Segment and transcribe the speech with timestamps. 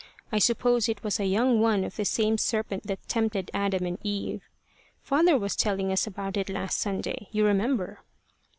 [0.31, 3.99] I suppose it was a young one of the same serpent that tempted Adam and
[4.01, 4.41] Eve.
[4.99, 7.99] Father was telling us about it last Sunday, you remember."